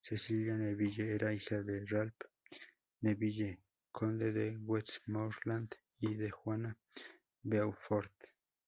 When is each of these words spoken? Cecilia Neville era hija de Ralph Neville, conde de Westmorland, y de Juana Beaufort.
Cecilia 0.00 0.54
Neville 0.56 1.10
era 1.12 1.34
hija 1.34 1.60
de 1.64 1.84
Ralph 1.86 2.20
Neville, 3.00 3.58
conde 3.90 4.30
de 4.32 4.56
Westmorland, 4.58 5.70
y 5.98 6.14
de 6.14 6.30
Juana 6.30 6.78
Beaufort. 7.42 8.12